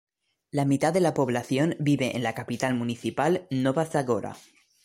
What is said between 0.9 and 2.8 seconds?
de la población vive en la capital